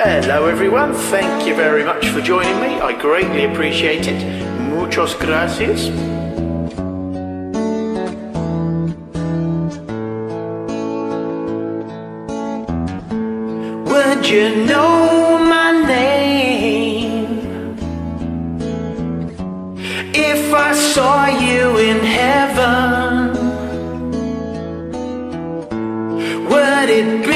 Hello, 0.00 0.46
everyone. 0.46 0.94
Thank 0.94 1.44
you 1.44 1.56
very 1.56 1.82
much 1.82 2.10
for 2.10 2.20
joining 2.20 2.60
me. 2.60 2.78
I 2.80 2.92
greatly 2.92 3.46
appreciate 3.46 4.06
it. 4.06 4.22
Muchos 4.70 5.16
gracias. 5.16 5.88
Would 13.90 14.28
you 14.30 14.64
know 14.66 15.36
my 15.42 15.72
name 15.84 17.76
if 20.14 20.54
I 20.54 20.74
saw 20.74 21.26
you 21.26 21.76
in 21.78 21.98
heaven? 22.04 23.32
Would 26.48 26.88
it 26.88 27.27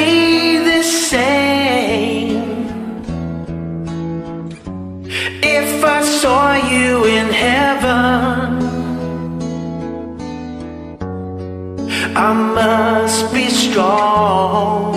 I 12.33 12.35
must 12.35 13.31
be 13.35 13.51
strong 13.51 14.97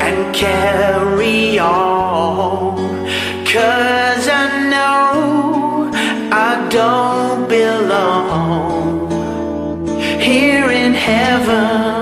and 0.00 0.34
carry 0.34 1.58
on. 1.58 2.76
Cause 3.44 4.26
I 4.42 4.44
know 4.72 5.90
I 6.32 6.66
don't 6.70 7.46
belong 7.46 9.10
here 10.18 10.70
in 10.70 10.94
heaven. 10.94 11.93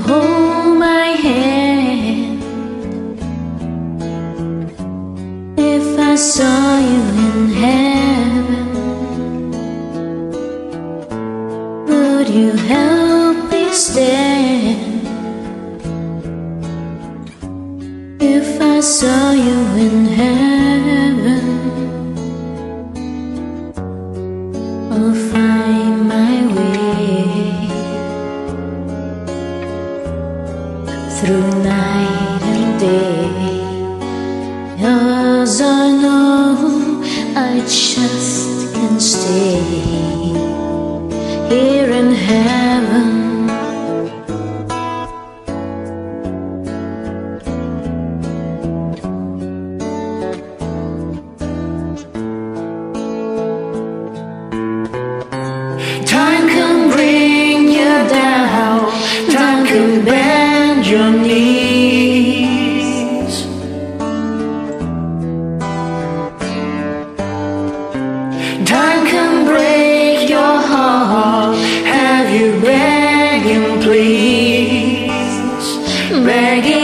Hold 0.00 0.78
my 0.78 1.06
hand 1.26 2.42
if 5.58 5.98
I 5.98 6.14
saw 6.16 6.78
you 6.78 7.02
in 7.26 7.48
heaven? 7.62 8.68
Would 11.88 12.28
you 12.28 12.52
help 12.52 13.50
me 13.50 13.72
stand 13.72 15.06
if 18.20 18.60
I 18.60 18.80
saw 18.80 19.32
you 19.32 19.58
in 19.86 20.04
heaven? 20.06 20.51
Through 31.24 31.62
night 31.62 32.42
and 32.42 32.80
day. 32.80 33.30
Cause 34.80 35.60
I 35.60 35.92
know 36.02 37.00
I 37.36 37.60
just 37.60 38.74
can 38.74 38.98
stay 38.98 39.60
here 41.48 41.90
in 42.00 42.10
heaven. 42.12 43.46
Time 56.04 56.48
can 56.48 56.90
bring 56.90 57.68
you 57.68 57.94
down, 58.08 58.90
time 59.30 59.66
can 59.68 60.04
bend 60.04 60.51
your 60.92 61.10
knees. 61.10 62.52
Time 68.72 69.02
can 69.12 69.46
break 69.46 70.28
your 70.28 70.56
heart, 70.70 71.56
have 71.96 72.28
you 72.38 72.60
begging 72.60 73.80
please, 73.80 75.66
begging 76.26 76.81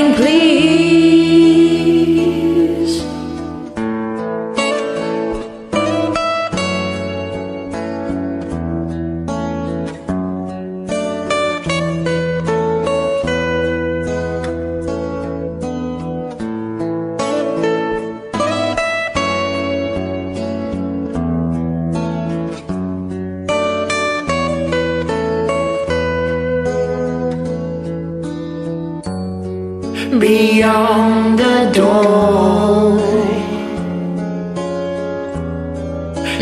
Beyond 30.19 31.39
the 31.39 31.71
door, 31.73 32.99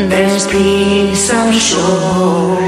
there's 0.09 0.47
peace 0.47 1.31
I'm 1.31 1.53
sure, 1.53 2.59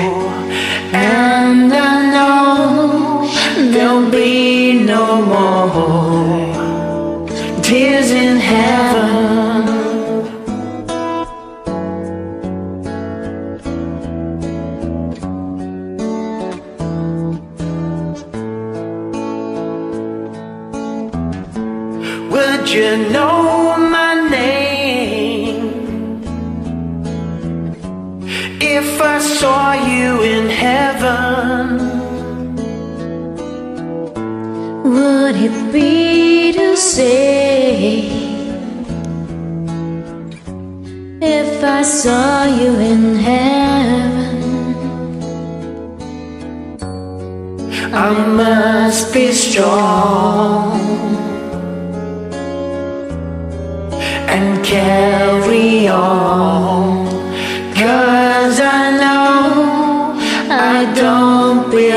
and 0.93 1.73
I 1.73 2.11
know 2.13 3.27
there'll 3.73 4.11
be 4.11 4.85
no 4.85 5.23
more 5.23 6.43
tears 7.63 8.11
in 8.11 8.37
heaven. 8.37 9.18
You 22.71 23.09
know 23.11 23.77
my 23.79 24.29
name 24.29 25.61
if 28.61 29.01
I 29.01 29.19
saw 29.19 29.73
you 29.73 30.23
in 30.23 30.51
heaven? 30.51 31.79
Would 34.85 35.37
it 35.37 35.73
be 35.73 36.53
to 36.53 36.77
say? 36.77 38.29
if 41.21 41.65
I 41.65 41.83
saw 41.83 42.45
you 42.45 42.79
in 42.79 43.17
heaven? 43.17 44.39
I 47.93 48.27
must 48.27 49.13
be 49.13 49.33
strong 49.33 50.48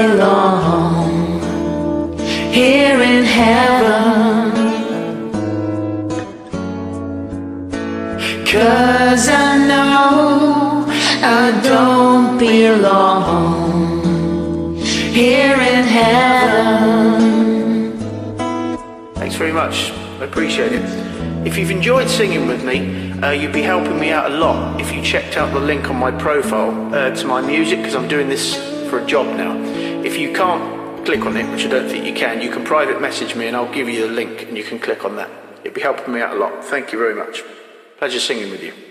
belong 0.01 1.39
here 2.51 3.00
in 3.01 3.23
heaven. 3.23 4.51
Cause 8.45 9.30
I 9.30 9.57
know 9.69 10.86
I 11.24 11.62
don't 11.63 12.38
belong 12.38 13.12
here 15.19 15.59
in 15.75 15.83
heaven. 15.86 17.62
Thanks 19.15 19.36
very 19.36 19.53
much. 19.53 19.92
I 20.19 20.25
appreciate 20.25 20.74
it. 20.74 20.86
If 21.45 21.57
you've 21.57 21.71
enjoyed 21.71 22.09
singing 22.09 22.48
with 22.48 22.63
me, 22.63 23.12
uh, 23.21 23.31
you'd 23.31 23.53
be 23.53 23.62
helping 23.62 24.00
me 24.00 24.09
out 24.12 24.31
a 24.31 24.36
lot 24.36 24.81
if 24.81 24.92
you 24.94 25.01
checked 25.03 25.38
out 25.38 25.53
the 25.53 25.59
link 25.59 25.89
on 25.89 25.98
my 25.98 26.12
profile 26.12 26.71
uh, 26.94 27.12
to 27.12 27.27
my 27.27 27.42
music 27.42 27.77
because 27.80 27.95
I'm 27.95 28.07
doing 28.07 28.27
this 28.27 28.70
for 28.91 28.99
a 28.99 29.05
job 29.05 29.25
now. 29.38 29.57
If 30.03 30.17
you 30.17 30.33
can't 30.33 31.05
click 31.05 31.25
on 31.25 31.38
it, 31.38 31.49
which 31.49 31.65
I 31.65 31.69
don't 31.69 31.88
think 31.88 32.05
you 32.05 32.13
can, 32.13 32.41
you 32.41 32.51
can 32.51 32.65
private 32.65 32.99
message 32.99 33.35
me 33.38 33.47
and 33.47 33.55
I'll 33.55 33.73
give 33.73 33.88
you 33.88 34.05
the 34.05 34.13
link 34.13 34.41
and 34.43 34.57
you 34.57 34.65
can 34.65 34.79
click 34.79 35.05
on 35.05 35.15
that. 35.15 35.29
It'd 35.61 35.73
be 35.73 35.79
helping 35.79 36.13
me 36.13 36.19
out 36.19 36.35
a 36.35 36.39
lot. 36.39 36.65
Thank 36.65 36.91
you 36.91 36.99
very 36.99 37.15
much. 37.15 37.41
Pleasure 37.97 38.19
singing 38.19 38.51
with 38.51 38.61
you. 38.61 38.90